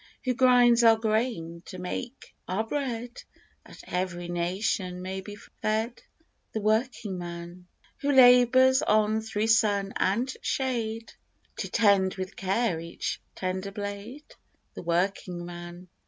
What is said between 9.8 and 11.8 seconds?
and shade To